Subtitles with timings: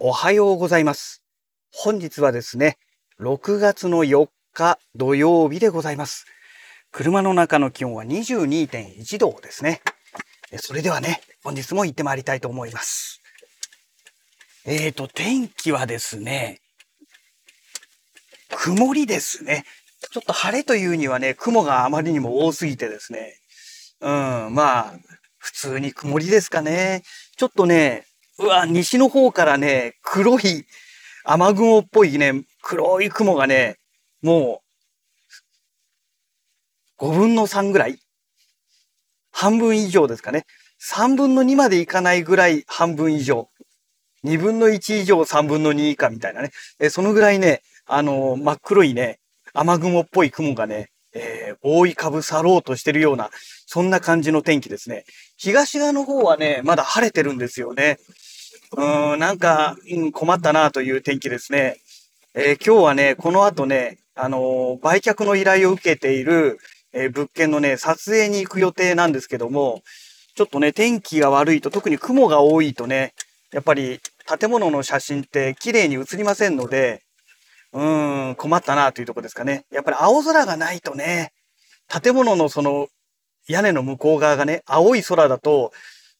[0.00, 1.22] おはようございます。
[1.72, 2.78] 本日はですね、
[3.20, 6.26] 6月の4日土曜日でございます。
[6.90, 9.82] 車の中の気温は22.1度ですね。
[10.56, 13.22] それではね、本日も行ってまいりたいと思います。
[14.66, 16.60] えーと、天気はですね、
[18.50, 19.64] 曇りですね。
[20.10, 23.38] ちょっと晴れというにはね、雲があまりにも多すぎてですね。
[24.00, 24.10] うん、
[24.54, 24.94] まあ、
[25.38, 27.04] 普通に曇りですかね。
[27.36, 28.06] ちょっとね、
[28.38, 30.66] うわ、西の方からね、黒い
[31.24, 33.76] 雨雲っぽいね、黒い雲がね、
[34.22, 34.62] も
[36.98, 37.98] う、5分の3ぐらい？
[39.30, 40.46] 半分以上ですかね。
[40.80, 43.48] 3分の2までいかないぐらい半分以上。
[44.24, 46.50] 2分の1以上3分の2以下みたいなね。
[46.78, 49.18] えそのぐらいね、あの真っ黒いね、
[49.52, 53.30] 雨雲っぽい雲がね、えー、覆いかぶさろうとしてるような、
[53.66, 55.04] そんな感じの天気ですね。
[55.36, 57.98] 東側の方はね、まだ晴れてるんですよね。
[58.76, 61.76] うん、なんか、うん、困ったなという天気ですね。
[62.34, 66.58] えー今日はね、この後ね、あのー売却の依頼を受けている、
[66.92, 69.82] えー物件のね、撮影に行く予定なんですけども、
[70.34, 73.14] ちょっとね、天気が悪いと、特に雲が多いとね、
[73.52, 74.00] やっぱり
[74.38, 77.02] 建物の写真って綺麗に写りませんので、
[77.72, 79.64] うーん、困ったなというとこですかね。
[79.70, 81.32] やっぱり青空がないとね、
[81.88, 82.88] 建物のその
[83.46, 85.72] 屋根の向こう側がね、青い空だと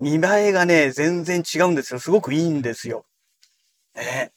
[0.00, 2.00] 見栄えがね、全然違うんですよ。
[2.00, 3.04] すごくいいんですよ。
[3.94, 4.32] ね。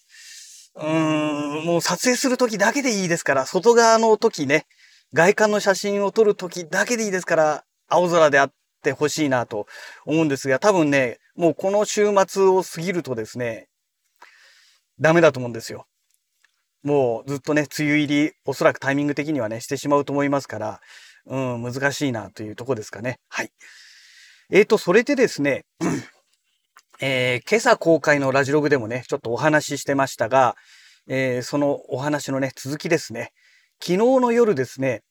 [0.75, 4.65] うーん、もう撮影するときだけでいいですから、外側の時ね、
[5.13, 9.67] 外観の写真を撮るときだけでいいですから、青空であってほしいなと
[10.05, 13.67] 思うんですが、多分ね、もうこの週末を過ぎるとですね、
[14.99, 15.85] ダメだと思うんですよ。
[16.83, 20.81] もうずっとね、梅雨入り、おそらくタイミング的にはね、してしまうと思いますから、
[21.25, 23.19] うん、難しいなというとこですかね。
[23.29, 23.51] はい。
[24.55, 25.65] えーと、それでですね、
[27.01, 30.55] えー今朝公開のラジログでもね、ちょっとお話ししてましたが、
[31.07, 33.31] えーそのお話のね、続きですね。
[33.81, 35.01] 昨日の夜ですね、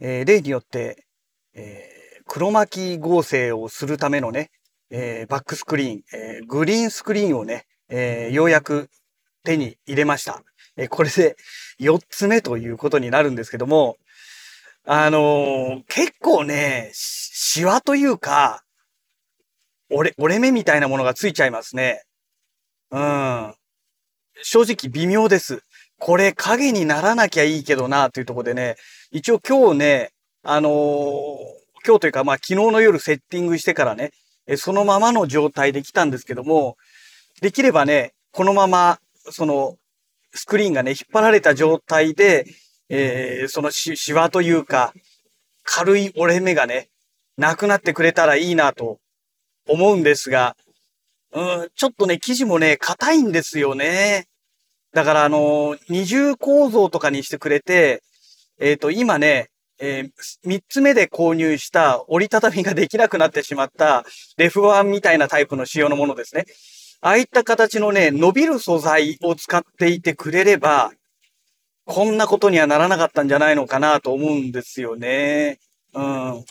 [0.00, 1.04] えー例によって、
[1.52, 4.48] えー黒巻合成をするためのね、
[4.88, 8.88] えーバックスクリーン、えーグリーンスクリーンをね、えーようやく
[9.44, 10.42] 手に入れました。
[10.78, 11.36] えーこれで
[11.80, 13.98] 4つ目ということになるんですけども、
[14.86, 18.62] あのー結構ね、シワというか、
[19.90, 22.02] 折れ、折れ目みたいなものがついちゃいますね。
[22.90, 23.54] うん。
[24.42, 25.62] 正直微妙です。
[25.98, 28.76] これ影にならなきゃいいけどなというとこでね、
[29.10, 30.10] 一応今日ね、
[30.42, 30.74] あのー
[31.86, 34.10] 今日というかまあ昨日の夜セッティングしてからね、
[34.56, 36.76] そのままの状態で来たんですけども、
[37.40, 38.98] できればね、このまま、
[39.30, 39.76] その、
[40.34, 42.46] スクリーンがね、引っ張られた状態で、
[42.88, 44.92] えーそのし、シワというか、
[45.64, 46.88] 軽い折れ目がね、
[47.36, 48.98] なくなってくれたらいいなと
[49.66, 50.56] 思うんですが、
[51.32, 54.26] うん、ちょっとね、生地もね、硬いんですよね。
[54.92, 58.02] だからあの、二重構造とかにしてくれて、
[58.60, 59.50] えっ、と、今ね、
[59.80, 60.10] えー
[60.44, 64.04] 三つ目で購入した折りたたみができなくなってしまった
[64.36, 66.44] レフワンみたいなタイプの仕様のものですね。
[67.00, 70.92] ああいった形のね、伸びる素材を使っていてくれれば、
[71.86, 75.58] こんなことにはならなかったんじゃないのかなと思うんですよね。
[75.92, 76.44] うん。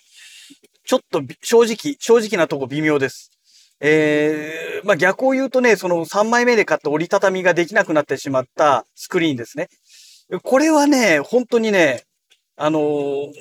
[0.86, 3.32] ちょっと正直、正直なとこ微妙です。
[3.80, 9.70] えー、まあ、逆を言うとね、その3枚目で買った折りたたみができなくなってしまったスクリーンですね。
[10.44, 12.04] これはね、本当にね、
[12.56, 13.34] あのー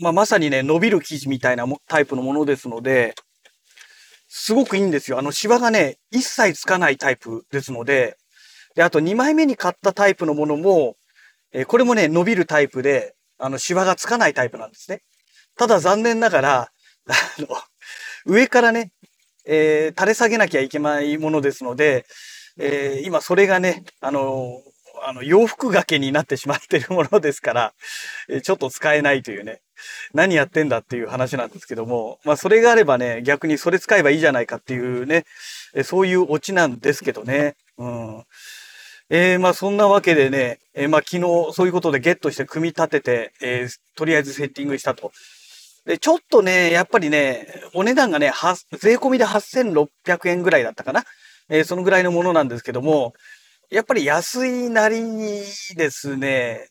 [0.00, 3.14] まあ、まさにね、伸びる生地みたいなもタイプのものですので、
[4.28, 5.18] すごくいいんですよ。
[5.18, 8.16] あの、シワがね、一切つかないタイプですので、
[8.74, 10.96] で、あと2枚目に買ったタイプのものも、
[11.52, 15.02] えーこれもね、伸びるタイプで、あの、シワがつかないタイプなんですね。
[15.56, 16.70] ただ残念ながら、
[17.06, 17.48] あの、
[18.26, 18.92] 上からね、
[19.46, 22.06] えー垂れ下げなきゃいけないものですので、
[22.58, 24.62] えー今それがね、あの
[25.02, 27.72] あの、洋服掛けになってしまっているものですから、
[28.42, 29.60] ちょっと使えないというね、
[30.12, 35.24] 何やってんだっていう話なんですけども、まあそれがあればね、逆にそれ使えばいいじゃないかっていうね、
[35.84, 37.56] そういうオチなんですけどね。
[37.78, 38.24] うん。
[39.12, 45.10] えーまあそんなわけでね、えーまあ昨日そういうことでゲットして組み立てて、えーとりあえずセッティングしたと。
[45.84, 48.30] で、ちょっとね、やっぱりね、お値段がね、
[48.78, 51.04] 税込みで8600円ぐらいだったかな。
[51.48, 53.12] えーそのぐらいのものなんですけども、
[53.68, 55.42] やっぱり安いなりに
[55.76, 56.68] ですね、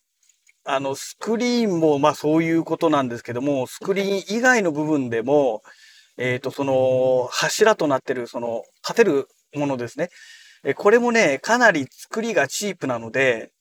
[0.64, 5.62] あの、スクリーンも、まあそういうことなんですけども、スクリーン以外の部分でも、
[6.18, 10.10] えっ、と、その、柱となってる、その、立てるものですね。
[10.64, 13.52] えこれもね、かなり作りがチープなので、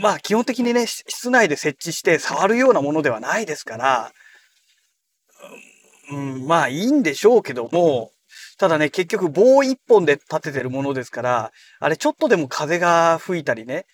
[0.00, 4.12] まあ基本的にね、室内で設置して触るようなものではないですから、
[6.10, 8.10] うん、まあいいんでしょうけども、
[8.58, 13.86] ただね、結局棒一本で立ててるものですから、あれちょっとでも風が吹いたりね、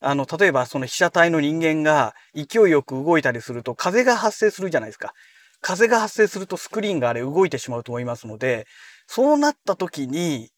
[0.00, 5.12] あの、例えばその被写体の人間が勢いよく動いたりすると風が発生するじゃないですか。
[5.60, 8.66] 風が発生するとスクリーンがあれ動いてしまうと思いますので、
[9.06, 10.50] そうなった時に、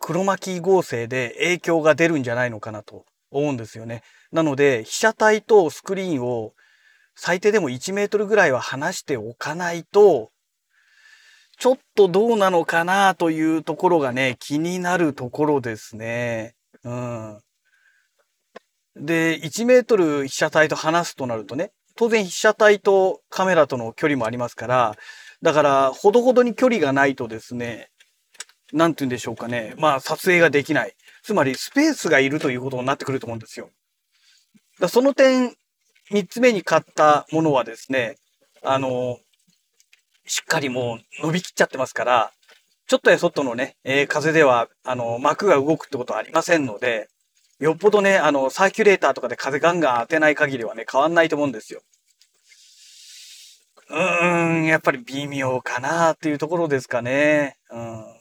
[0.00, 4.02] 黒巻合成で影響が出るんじゃないのかなと思うんですよね。
[4.32, 6.52] なので、被写体とスクリーンを
[7.14, 10.30] 最低でも1メートルぐらいは離しておかないと、
[11.58, 16.54] ちょっとどうなのかなというところがね、気になるところですね。
[16.82, 17.40] うん。
[18.96, 24.96] で、1メートル被写体と離すとなるとね、当然被写体とカメラとの距離もありますから、
[25.42, 27.90] だから、ほどほどに距離がないとですね、
[28.72, 29.74] なんて言うんでしょうかね。
[29.78, 30.94] まあ、撮影ができない。
[31.22, 33.70] つまり、スペースがいるということになってくると思うんですよ。
[34.80, 35.54] だその点、
[36.10, 38.16] 3つ目に買ったものはですね、
[38.62, 39.18] あの、
[40.26, 42.32] しっかりもう伸びきっちゃってますから、
[42.86, 47.08] ちょっとや外のね、えー、風では、あの、膜が動くってことはありませんので、
[47.58, 51.80] よっぽどね、あの、サーキュレーターとかで風ガンガン当てない限りはね、変わんないと思うんですよ。
[53.88, 57.56] うーん、やっぱり微妙かなっていうところですかね。
[57.70, 58.13] うん。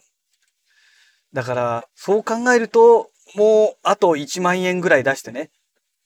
[1.33, 5.49] だから、そう考えると、もう、あと1万円ぐらい出してね、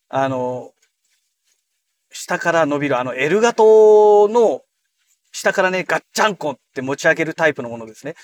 [0.10, 0.72] あの、
[2.12, 4.62] 下から伸びる、あの、L 型の
[5.32, 8.16] 下からね、ガッチャンコって持ち上げるタイプのものですね。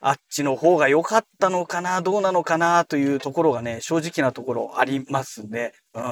[0.00, 5.72] あっちの方が良かったのかな、どうなのかな、というところがね、正直なところありますね。
[5.94, 6.02] うん。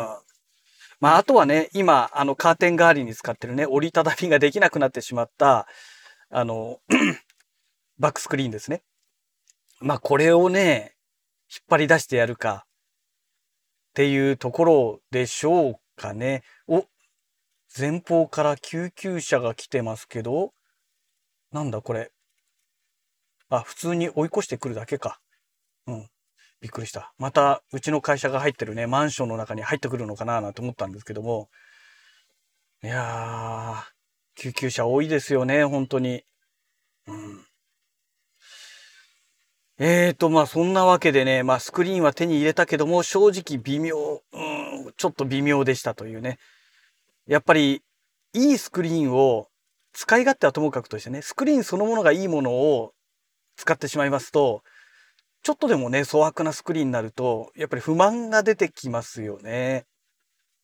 [1.01, 5.67] まあ、あとはね、今、あの、カーテン代わりに使ってるね、折りたたみができなくなってしまった、
[6.31, 6.79] あの、
[7.99, 8.83] バックスクリーンですね。
[9.83, 10.95] まあ、これをね、
[11.51, 12.67] 引っ張り出してやるか、
[13.91, 16.43] っていうところでしょうかね。
[16.67, 16.87] お、
[17.79, 20.53] 前方から救急車が来てますけど、
[21.53, 22.11] なんだこれ。
[23.51, 25.21] あ、普通に追い越してくるだけか。
[25.87, 26.09] うん。
[26.63, 27.13] びっくりした。
[27.19, 31.51] また、うちの会社が入ってるね、マンションの中に入ってくるのかななんて思ったんですけども。
[32.83, 33.93] いやー、
[34.37, 36.25] 救急車多いですよね、本当に。
[37.07, 37.52] うん。
[39.79, 43.97] えーと、まあそんなわけでね、まあスクリーンは手に入れたけども、正直微妙、
[44.33, 44.39] う
[44.89, 46.39] ん、ちょっと微妙でしたというね。
[47.27, 47.83] やっぱり
[48.35, 49.49] いいスクリーンを
[49.93, 52.93] 使い勝手はともかくとしてね、スクリーンそのものがいいものを
[53.57, 54.63] 使ってしまいますと、
[55.43, 59.87] ちょっとでもね、粗悪なスクリーンになると、やっぱり不満が出てきますよね。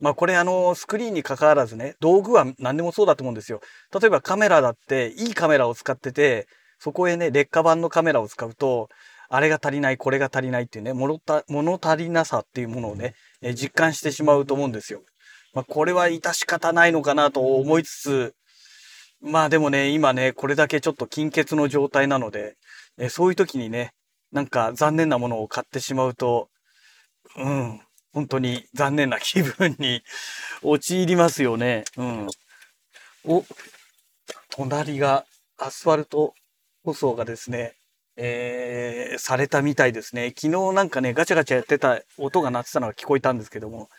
[0.00, 3.61] まあこれあの、スクリーンに関わらずね、道具は何でもそうだと思うんですよ。
[3.99, 6.46] 例えばカメラだって、いいカメラを使ってて、
[6.78, 8.88] そこへね、劣化版のカメラを使うと、
[9.28, 13.14] あれが足りない、これが足りないっていうね、物足りなさっていうものをね、
[13.54, 15.02] 実感してしまうと思うんですよ。
[15.54, 18.34] まあ、これは致し方ないのかなと思いつつ、
[19.20, 22.56] まあでもね、今ね、これだけちょっと金欠の状態なので、
[22.98, 23.92] えそういう時にね、
[24.32, 26.48] なんか残念なものを買ってしまうと、
[27.36, 27.80] うん、
[28.12, 30.02] 本当に残念な気分に
[30.62, 31.84] 陥りますよね。
[31.96, 32.28] うん。
[33.25, 33.44] お、
[34.50, 35.26] 隣が
[35.56, 36.34] アスファルト
[36.88, 37.75] 舗装がですね、
[38.17, 40.32] えー、されたみたいですね。
[40.35, 43.90] 昨日なんかね、ガチャガチャやってた音が鳴ってたのが聞こえたんですけども、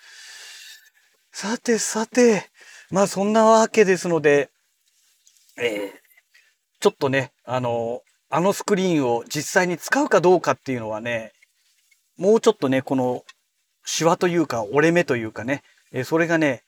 [1.32, 2.50] さてさて、
[2.90, 4.50] まあそんなわけですので、
[5.58, 5.92] えー、
[6.80, 11.32] ちょっとね、あの、あのスクリーンを実際に使うかどうかっていうのはね、
[12.18, 13.24] もうちょっとね、この
[13.86, 16.64] シワというか折れ目というかね、えー、それがね、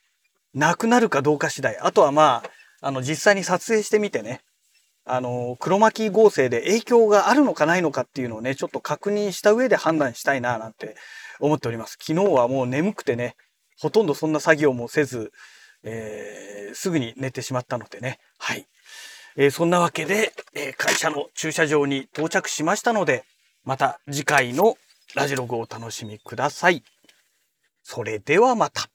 [0.53, 1.77] なくなるかどうか次第。
[1.79, 4.41] あとはまあ、あの実際に撮影してみてね、
[5.03, 10.95] あの、黒巻合成で影響があるのかないのかっていうのをね、ちょっと確認した上で判断したいななんて
[11.39, 11.97] 思っております。
[11.99, 13.35] 昨日はもう眠くてね、
[13.79, 15.31] ほとんどそんな作業もせず、
[15.83, 18.19] えー、すぐに寝てしまったのでね。
[18.37, 18.67] はい。
[19.37, 23.23] えー、そんなわけで、えー、会社の駐車場に到着しましたので、
[23.63, 24.75] また次回の
[25.15, 26.83] ラジログをお楽しみください。
[27.81, 28.90] それではまた。